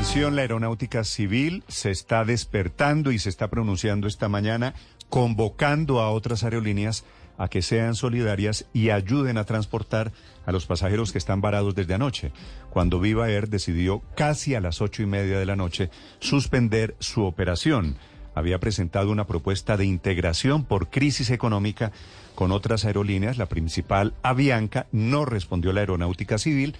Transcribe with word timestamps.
La 0.00 0.42
aeronáutica 0.42 1.04
civil 1.04 1.62
se 1.68 1.90
está 1.90 2.24
despertando 2.24 3.12
y 3.12 3.18
se 3.18 3.28
está 3.28 3.48
pronunciando 3.48 4.08
esta 4.08 4.28
mañana, 4.28 4.74
convocando 5.08 6.00
a 6.00 6.10
otras 6.10 6.42
aerolíneas 6.42 7.04
a 7.38 7.48
que 7.48 7.62
sean 7.62 7.94
solidarias 7.94 8.66
y 8.72 8.90
ayuden 8.90 9.38
a 9.38 9.44
transportar 9.44 10.12
a 10.46 10.52
los 10.52 10.66
pasajeros 10.66 11.12
que 11.12 11.18
están 11.18 11.40
varados 11.40 11.74
desde 11.74 11.94
anoche, 11.94 12.32
cuando 12.70 12.98
Viva 12.98 13.30
Air 13.30 13.48
decidió 13.48 14.02
casi 14.16 14.54
a 14.54 14.60
las 14.60 14.80
ocho 14.80 15.02
y 15.02 15.06
media 15.06 15.38
de 15.38 15.46
la 15.46 15.56
noche 15.56 15.90
suspender 16.18 16.96
su 16.98 17.24
operación. 17.24 17.96
Había 18.34 18.58
presentado 18.58 19.10
una 19.10 19.26
propuesta 19.26 19.76
de 19.76 19.86
integración 19.86 20.64
por 20.64 20.90
crisis 20.90 21.30
económica 21.30 21.92
con 22.34 22.52
otras 22.52 22.84
aerolíneas. 22.84 23.38
La 23.38 23.46
principal, 23.46 24.14
Avianca, 24.22 24.86
no 24.92 25.24
respondió 25.24 25.72
la 25.72 25.80
aeronáutica 25.80 26.38
civil, 26.38 26.74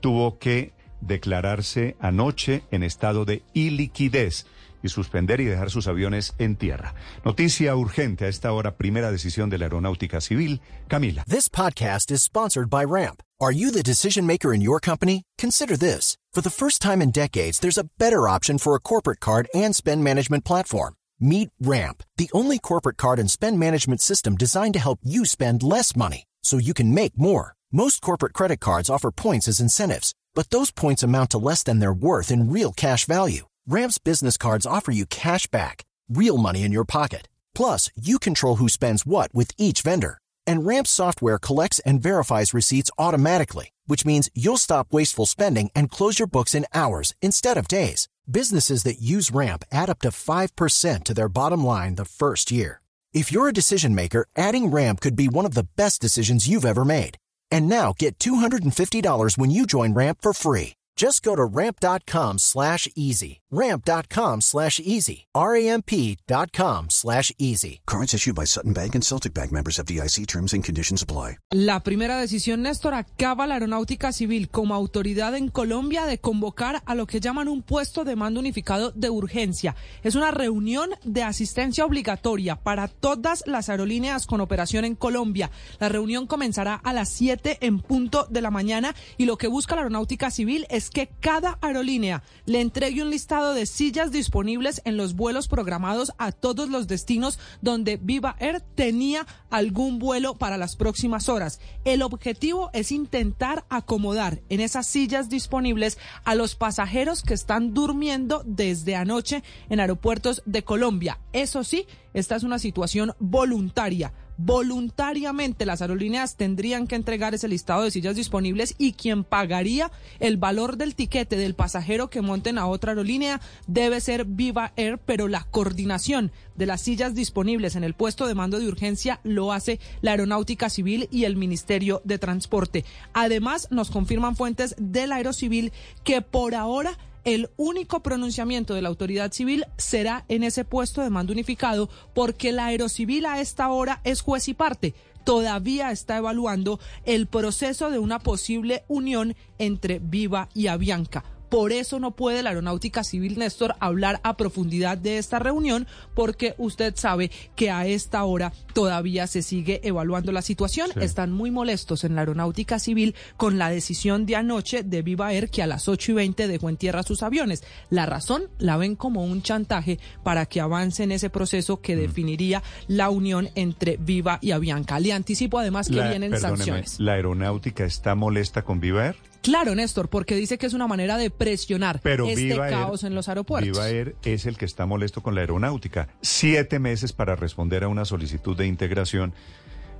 tuvo 0.00 0.38
que 0.38 0.72
declararse 1.02 1.96
anoche 2.00 2.64
en 2.70 2.82
estado 2.82 3.24
de 3.24 3.42
iliquidez 3.52 4.46
y 4.82 4.88
suspender 4.88 5.40
y 5.40 5.44
dejar 5.44 5.70
sus 5.70 5.86
aviones 5.86 6.34
en 6.38 6.56
tierra. 6.56 6.94
Noticia 7.24 7.76
urgente 7.76 8.24
a 8.24 8.28
esta 8.28 8.52
hora, 8.52 8.76
primera 8.76 9.12
decisión 9.12 9.50
de 9.50 9.58
la 9.58 9.66
Aeronáutica 9.66 10.20
Civil. 10.20 10.60
Camila. 10.88 11.24
This 11.28 11.48
podcast 11.48 12.10
is 12.10 12.22
sponsored 12.22 12.68
by 12.68 12.84
Ramp. 12.84 13.22
Are 13.40 13.52
you 13.52 13.70
the 13.70 13.82
decision 13.82 14.26
maker 14.26 14.54
in 14.54 14.60
your 14.60 14.80
company? 14.80 15.24
Consider 15.38 15.76
this. 15.76 16.16
For 16.32 16.42
the 16.42 16.50
first 16.50 16.80
time 16.80 17.02
in 17.02 17.10
decades, 17.10 17.58
there's 17.58 17.78
a 17.78 17.88
better 17.98 18.28
option 18.28 18.58
for 18.58 18.74
a 18.74 18.80
corporate 18.80 19.20
card 19.20 19.48
and 19.54 19.74
spend 19.74 20.02
management 20.02 20.44
platform. 20.44 20.94
Meet 21.20 21.50
Ramp, 21.60 22.02
the 22.16 22.30
only 22.32 22.58
corporate 22.58 22.96
card 22.96 23.18
and 23.18 23.30
spend 23.30 23.58
management 23.58 24.00
system 24.00 24.36
designed 24.36 24.74
to 24.74 24.80
help 24.80 24.98
you 25.02 25.24
spend 25.24 25.62
less 25.62 25.94
money 25.94 26.24
so 26.42 26.58
you 26.58 26.74
can 26.74 26.94
make 26.94 27.16
more. 27.16 27.54
Most 27.70 28.02
corporate 28.02 28.34
credit 28.34 28.60
cards 28.60 28.90
offer 28.90 29.10
points 29.10 29.48
as 29.48 29.60
incentives, 29.60 30.12
but 30.34 30.50
those 30.50 30.70
points 30.70 31.02
amount 31.02 31.30
to 31.30 31.38
less 31.38 31.62
than 31.62 31.80
their 31.80 31.92
worth 31.92 32.30
in 32.30 32.50
real 32.50 32.72
cash 32.72 33.04
value. 33.06 33.46
Ramp's 33.66 33.98
business 33.98 34.36
cards 34.36 34.66
offer 34.66 34.92
you 34.92 35.06
cash 35.06 35.46
back, 35.48 35.82
real 36.08 36.38
money 36.38 36.62
in 36.62 36.72
your 36.72 36.84
pocket. 36.84 37.28
Plus, 37.54 37.90
you 37.96 38.18
control 38.18 38.56
who 38.56 38.68
spends 38.68 39.04
what 39.04 39.34
with 39.34 39.50
each 39.58 39.82
vendor. 39.82 40.18
And 40.46 40.66
Ramp's 40.66 40.90
software 40.90 41.38
collects 41.38 41.78
and 41.80 42.02
verifies 42.02 42.54
receipts 42.54 42.90
automatically, 42.98 43.70
which 43.86 44.04
means 44.04 44.30
you'll 44.34 44.56
stop 44.56 44.92
wasteful 44.92 45.26
spending 45.26 45.70
and 45.74 45.90
close 45.90 46.18
your 46.18 46.28
books 46.28 46.54
in 46.54 46.66
hours 46.74 47.14
instead 47.20 47.56
of 47.56 47.68
days. 47.68 48.08
Businesses 48.30 48.82
that 48.84 49.00
use 49.00 49.30
Ramp 49.30 49.64
add 49.70 49.90
up 49.90 50.00
to 50.00 50.08
5% 50.08 51.04
to 51.04 51.14
their 51.14 51.28
bottom 51.28 51.64
line 51.64 51.96
the 51.96 52.04
first 52.04 52.50
year. 52.50 52.80
If 53.12 53.30
you're 53.30 53.48
a 53.48 53.52
decision 53.52 53.94
maker, 53.94 54.26
adding 54.36 54.70
Ramp 54.70 55.00
could 55.00 55.14
be 55.14 55.28
one 55.28 55.44
of 55.44 55.54
the 55.54 55.68
best 55.76 56.00
decisions 56.00 56.48
you've 56.48 56.64
ever 56.64 56.84
made. 56.84 57.18
And 57.52 57.68
now 57.68 57.94
get 57.96 58.18
$250 58.18 59.38
when 59.38 59.50
you 59.50 59.66
join 59.66 59.94
Ramp 59.94 60.18
for 60.22 60.32
free. 60.32 60.74
Just 61.02 61.24
go 61.24 61.34
to 61.34 61.44
ramp.com 61.44 62.38
slash 62.38 62.88
easy. 62.94 63.40
Ramp.com 63.50 64.40
slash 64.40 64.80
easy. 64.80 65.26
R-A-M-P.com 65.34 66.86
slash 66.90 67.34
easy. 67.38 67.80
Cards 67.86 68.14
issued 68.14 68.36
by 68.36 68.46
Sutton 68.46 68.72
Bank 68.72 68.94
and 68.94 69.04
Celtic 69.04 69.34
Bank 69.34 69.50
members 69.50 69.80
of 69.80 69.86
DIC 69.86 70.26
terms 70.26 70.54
and 70.54 70.64
conditions 70.64 71.02
apply. 71.02 71.38
La 71.50 71.80
primera 71.80 72.18
decisión, 72.18 72.62
Néstor, 72.62 72.94
acaba 72.94 73.46
la 73.46 73.54
aeronáutica 73.54 74.12
civil 74.12 74.48
como 74.48 74.74
autoridad 74.74 75.34
en 75.34 75.48
Colombia 75.48 76.06
de 76.06 76.18
convocar 76.18 76.82
a 76.86 76.94
lo 76.94 77.06
que 77.06 77.20
llaman 77.20 77.48
un 77.48 77.62
puesto 77.62 78.04
de 78.04 78.16
mando 78.16 78.40
unificado 78.40 78.92
de 78.92 79.10
urgencia. 79.10 79.74
Es 80.02 80.14
una 80.14 80.30
reunión 80.30 80.90
de 81.04 81.24
asistencia 81.24 81.84
obligatoria 81.84 82.56
para 82.56 82.86
todas 82.88 83.42
las 83.46 83.68
aerolíneas 83.68 84.26
con 84.26 84.40
operación 84.40 84.84
en 84.84 84.94
Colombia. 84.94 85.50
La 85.80 85.88
reunión 85.88 86.26
comenzará 86.26 86.76
a 86.76 86.92
las 86.92 87.10
7 87.10 87.58
en 87.60 87.80
punto 87.80 88.26
de 88.30 88.40
la 88.40 88.52
mañana 88.52 88.94
y 89.18 89.26
lo 89.26 89.36
que 89.36 89.48
busca 89.48 89.74
la 89.74 89.82
aeronáutica 89.82 90.30
civil 90.30 90.64
es 90.70 90.91
que 90.92 91.08
cada 91.20 91.58
aerolínea 91.60 92.22
le 92.46 92.60
entregue 92.60 93.02
un 93.02 93.10
listado 93.10 93.54
de 93.54 93.66
sillas 93.66 94.12
disponibles 94.12 94.82
en 94.84 94.96
los 94.96 95.14
vuelos 95.14 95.48
programados 95.48 96.12
a 96.18 96.32
todos 96.32 96.68
los 96.68 96.86
destinos 96.86 97.38
donde 97.60 97.96
Viva 97.96 98.36
Air 98.38 98.60
tenía 98.74 99.26
algún 99.50 99.98
vuelo 99.98 100.36
para 100.36 100.56
las 100.56 100.76
próximas 100.76 101.28
horas. 101.28 101.60
El 101.84 102.02
objetivo 102.02 102.70
es 102.72 102.92
intentar 102.92 103.64
acomodar 103.68 104.40
en 104.48 104.60
esas 104.60 104.86
sillas 104.86 105.28
disponibles 105.28 105.98
a 106.24 106.34
los 106.34 106.54
pasajeros 106.54 107.22
que 107.22 107.34
están 107.34 107.74
durmiendo 107.74 108.42
desde 108.44 108.96
anoche 108.96 109.42
en 109.68 109.80
aeropuertos 109.80 110.42
de 110.46 110.62
Colombia. 110.62 111.18
Eso 111.32 111.64
sí, 111.64 111.86
esta 112.14 112.36
es 112.36 112.42
una 112.42 112.58
situación 112.58 113.14
voluntaria 113.18 114.12
voluntariamente 114.36 115.66
las 115.66 115.82
aerolíneas 115.82 116.36
tendrían 116.36 116.86
que 116.86 116.96
entregar 116.96 117.34
ese 117.34 117.48
listado 117.48 117.82
de 117.82 117.90
sillas 117.90 118.16
disponibles 118.16 118.74
y 118.78 118.92
quien 118.92 119.24
pagaría 119.24 119.90
el 120.20 120.36
valor 120.36 120.76
del 120.76 120.94
tiquete 120.94 121.36
del 121.36 121.54
pasajero 121.54 122.10
que 122.10 122.22
monten 122.22 122.58
a 122.58 122.66
otra 122.66 122.92
aerolínea 122.92 123.40
debe 123.66 124.00
ser 124.00 124.24
Viva 124.24 124.72
Air, 124.76 124.98
pero 124.98 125.28
la 125.28 125.44
coordinación 125.50 126.32
de 126.56 126.66
las 126.66 126.82
sillas 126.82 127.14
disponibles 127.14 127.76
en 127.76 127.84
el 127.84 127.94
puesto 127.94 128.26
de 128.26 128.34
mando 128.34 128.58
de 128.58 128.68
urgencia 128.68 129.20
lo 129.22 129.52
hace 129.52 129.80
la 130.00 130.12
Aeronáutica 130.12 130.68
Civil 130.70 131.08
y 131.10 131.24
el 131.24 131.36
Ministerio 131.36 132.02
de 132.04 132.18
Transporte. 132.18 132.84
Además, 133.12 133.68
nos 133.70 133.90
confirman 133.90 134.36
fuentes 134.36 134.74
del 134.78 135.12
Aerocivil 135.12 135.72
que 136.04 136.22
por 136.22 136.54
ahora 136.54 136.98
el 137.24 137.50
único 137.56 138.02
pronunciamiento 138.02 138.74
de 138.74 138.82
la 138.82 138.88
autoridad 138.88 139.32
civil 139.32 139.64
será 139.76 140.24
en 140.28 140.42
ese 140.42 140.64
puesto 140.64 141.02
de 141.02 141.10
mando 141.10 141.32
unificado 141.32 141.88
porque 142.14 142.52
la 142.52 142.66
aerocivil 142.66 143.26
a 143.26 143.40
esta 143.40 143.68
hora 143.70 144.00
es 144.04 144.20
juez 144.22 144.48
y 144.48 144.54
parte. 144.54 144.94
Todavía 145.24 145.92
está 145.92 146.16
evaluando 146.16 146.80
el 147.04 147.26
proceso 147.26 147.90
de 147.90 147.98
una 147.98 148.18
posible 148.18 148.84
unión 148.88 149.36
entre 149.58 150.00
Viva 150.00 150.48
y 150.52 150.66
Avianca. 150.66 151.24
Por 151.52 151.70
eso 151.70 152.00
no 152.00 152.12
puede 152.12 152.42
la 152.42 152.48
Aeronáutica 152.48 153.04
Civil, 153.04 153.38
Néstor, 153.38 153.74
hablar 153.78 154.20
a 154.24 154.38
profundidad 154.38 154.96
de 154.96 155.18
esta 155.18 155.38
reunión, 155.38 155.86
porque 156.14 156.54
usted 156.56 156.94
sabe 156.96 157.30
que 157.56 157.70
a 157.70 157.86
esta 157.86 158.24
hora 158.24 158.54
todavía 158.72 159.26
se 159.26 159.42
sigue 159.42 159.78
evaluando 159.86 160.32
la 160.32 160.40
situación. 160.40 160.88
Sí. 160.94 161.00
Están 161.02 161.30
muy 161.30 161.50
molestos 161.50 162.04
en 162.04 162.14
la 162.14 162.22
Aeronáutica 162.22 162.78
Civil 162.78 163.14
con 163.36 163.58
la 163.58 163.68
decisión 163.68 164.24
de 164.24 164.36
anoche 164.36 164.82
de 164.82 165.02
Viva 165.02 165.34
Air 165.34 165.50
que 165.50 165.62
a 165.62 165.66
las 165.66 165.88
8 165.88 166.12
y 166.12 166.14
20 166.14 166.48
dejó 166.48 166.70
en 166.70 166.78
tierra 166.78 167.02
sus 167.02 167.22
aviones. 167.22 167.62
La 167.90 168.06
razón 168.06 168.44
la 168.58 168.78
ven 168.78 168.96
como 168.96 169.22
un 169.22 169.42
chantaje 169.42 169.98
para 170.22 170.46
que 170.46 170.62
avance 170.62 171.02
en 171.02 171.12
ese 171.12 171.28
proceso 171.28 171.82
que 171.82 171.96
definiría 171.96 172.62
la 172.88 173.10
unión 173.10 173.50
entre 173.56 173.98
Viva 173.98 174.38
y 174.40 174.52
Avianca. 174.52 174.98
Le 175.00 175.12
anticipo 175.12 175.58
además 175.58 175.88
que 175.90 175.96
La- 175.96 176.08
vienen 176.08 176.34
sanciones. 176.40 176.98
¿La 176.98 177.12
aeronáutica 177.12 177.84
está 177.84 178.14
molesta 178.14 178.62
con 178.62 178.80
Viva 178.80 179.04
Air? 179.08 179.16
Claro, 179.42 179.74
Néstor, 179.74 180.08
porque 180.08 180.36
dice 180.36 180.56
que 180.56 180.66
es 180.66 180.72
una 180.72 180.86
manera 180.86 181.16
de 181.18 181.28
presionar 181.30 182.00
Pero 182.02 182.26
este 182.28 182.42
Viva 182.44 182.68
Air- 182.68 182.74
caos 182.74 183.04
en 183.04 183.14
los 183.14 183.28
aeropuertos. 183.28 183.70
Viva 183.72 183.88
Air 183.88 184.14
es 184.24 184.46
el 184.46 184.56
que 184.56 184.64
está 184.64 184.86
molesto 184.86 185.22
con 185.22 185.34
la 185.34 185.40
aeronáutica. 185.40 186.08
Siete 186.20 186.78
meses 186.78 187.12
para 187.12 187.34
responder 187.36 187.84
a 187.84 187.88
una 187.88 188.04
solicitud 188.04 188.56
de 188.56 188.66
integración. 188.66 189.34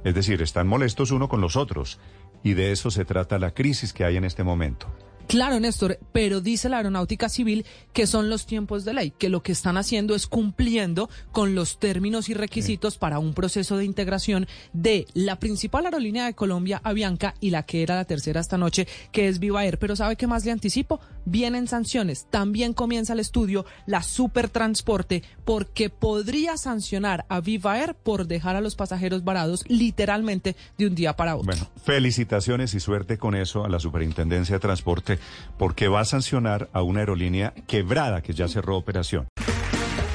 Es 0.04 0.14
decir, 0.14 0.40
están 0.42 0.66
molestos 0.68 1.10
uno 1.10 1.28
con 1.28 1.40
los 1.40 1.56
otros. 1.56 1.98
Y 2.44 2.54
de 2.54 2.72
eso 2.72 2.90
se 2.90 3.04
trata 3.04 3.38
la 3.38 3.52
crisis 3.52 3.92
que 3.92 4.04
hay 4.04 4.16
en 4.16 4.24
este 4.24 4.42
momento. 4.44 4.86
Claro, 5.26 5.58
Néstor, 5.60 5.98
pero 6.12 6.40
dice 6.40 6.68
la 6.68 6.78
Aeronáutica 6.78 7.28
Civil 7.28 7.64
que 7.92 8.06
son 8.06 8.30
los 8.30 8.46
tiempos 8.46 8.84
de 8.84 8.94
ley, 8.94 9.12
que 9.16 9.28
lo 9.28 9.42
que 9.42 9.52
están 9.52 9.76
haciendo 9.76 10.14
es 10.14 10.26
cumpliendo 10.26 11.10
con 11.30 11.54
los 11.54 11.78
términos 11.78 12.28
y 12.28 12.34
requisitos 12.34 12.98
para 12.98 13.18
un 13.18 13.34
proceso 13.34 13.76
de 13.76 13.84
integración 13.84 14.46
de 14.72 15.06
la 15.14 15.38
principal 15.38 15.86
aerolínea 15.86 16.26
de 16.26 16.34
Colombia, 16.34 16.80
Avianca, 16.84 17.34
y 17.40 17.50
la 17.50 17.64
que 17.64 17.82
era 17.82 17.96
la 17.96 18.04
tercera 18.04 18.40
esta 18.40 18.58
noche, 18.58 18.86
que 19.10 19.28
es 19.28 19.38
Viva 19.38 19.64
Air. 19.64 19.78
Pero 19.78 19.96
¿sabe 19.96 20.16
qué 20.16 20.26
más 20.26 20.44
le 20.44 20.52
anticipo? 20.52 21.00
Vienen 21.24 21.68
sanciones. 21.68 22.26
También 22.30 22.72
comienza 22.72 23.12
el 23.12 23.20
estudio, 23.20 23.66
la 23.86 24.02
Supertransporte, 24.02 25.22
porque 25.44 25.90
podría 25.90 26.56
sancionar 26.56 27.26
a 27.28 27.40
Viva 27.40 27.78
Air 27.78 27.94
por 27.94 28.26
dejar 28.26 28.56
a 28.56 28.60
los 28.60 28.74
pasajeros 28.74 29.24
varados 29.24 29.64
literalmente 29.68 30.56
de 30.78 30.86
un 30.86 30.94
día 30.94 31.14
para 31.14 31.36
otro. 31.36 31.46
Bueno, 31.46 31.68
felicitaciones 31.84 32.74
y 32.74 32.80
suerte 32.80 33.18
con 33.18 33.34
eso 33.34 33.64
a 33.64 33.68
la 33.68 33.78
Superintendencia 33.78 34.56
de 34.56 34.60
Transporte, 34.60 35.11
porque 35.58 35.88
va 35.88 36.00
a 36.00 36.04
sancionar 36.04 36.68
a 36.72 36.82
una 36.82 37.00
aerolínea 37.00 37.54
quebrada 37.66 38.22
que 38.22 38.32
ya 38.32 38.48
cerró 38.48 38.76
operación. 38.76 39.28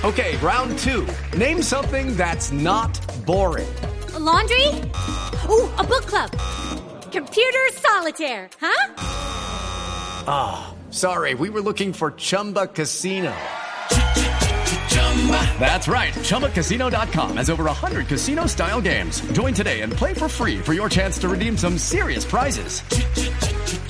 Okay, 0.03 0.38
round 0.38 0.77
two. 0.77 1.07
Name 1.38 1.61
something 1.61 2.15
that's 2.15 2.51
not 2.51 2.99
boring. 3.25 3.67
A 4.13 4.19
laundry? 4.19 4.67
Ooh, 5.49 5.69
a 5.77 5.83
book 5.83 6.05
club. 6.05 6.31
Computer 7.11 7.67
solitaire, 7.73 8.49
huh? 8.61 8.94
Ah, 10.27 10.73
sorry, 10.91 11.33
we 11.33 11.49
were 11.49 11.61
looking 11.61 11.94
for 11.94 12.11
Chumba 12.11 12.67
Casino. 12.67 13.33
That's 15.59 15.88
right. 15.88 16.13
ChumbaCasino.com 16.13 17.38
has 17.38 17.49
over 17.49 17.65
100 17.65 18.07
casino 18.07 18.45
style 18.45 18.81
games. 18.81 19.19
Join 19.31 19.53
today 19.53 19.81
and 19.81 19.91
play 19.91 20.13
for 20.13 20.29
free 20.29 20.59
for 20.59 20.73
your 20.73 20.89
chance 20.89 21.17
to 21.19 21.27
redeem 21.27 21.57
some 21.57 21.77
serious 21.77 22.23
prizes. 22.23 22.81